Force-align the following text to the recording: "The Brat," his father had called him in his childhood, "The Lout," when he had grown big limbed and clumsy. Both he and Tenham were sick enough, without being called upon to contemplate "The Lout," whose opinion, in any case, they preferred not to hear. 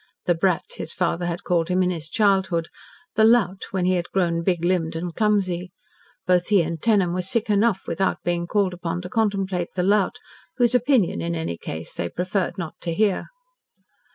"The 0.25 0.33
Brat," 0.33 0.63
his 0.77 0.93
father 0.93 1.27
had 1.27 1.43
called 1.43 1.69
him 1.69 1.83
in 1.83 1.91
his 1.91 2.09
childhood, 2.09 2.69
"The 3.13 3.23
Lout," 3.23 3.65
when 3.69 3.85
he 3.85 3.93
had 3.93 4.09
grown 4.09 4.41
big 4.41 4.65
limbed 4.65 4.95
and 4.95 5.13
clumsy. 5.13 5.69
Both 6.25 6.47
he 6.47 6.63
and 6.63 6.81
Tenham 6.81 7.13
were 7.13 7.21
sick 7.21 7.51
enough, 7.51 7.85
without 7.87 8.17
being 8.23 8.47
called 8.47 8.73
upon 8.73 9.03
to 9.03 9.09
contemplate 9.09 9.73
"The 9.75 9.83
Lout," 9.83 10.17
whose 10.57 10.73
opinion, 10.73 11.21
in 11.21 11.35
any 11.35 11.55
case, 11.55 11.93
they 11.93 12.09
preferred 12.09 12.57
not 12.57 12.73
to 12.81 12.95
hear. 12.95 13.27